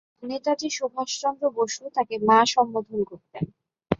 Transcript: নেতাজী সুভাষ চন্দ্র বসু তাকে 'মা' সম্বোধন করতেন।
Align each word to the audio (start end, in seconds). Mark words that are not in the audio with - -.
নেতাজী 0.23 0.69
সুভাষ 0.71 1.09
চন্দ্র 1.21 1.43
বসু 1.57 1.83
তাকে 1.95 2.15
'মা' 2.19 2.49
সম্বোধন 2.53 2.99
করতেন। 3.03 3.45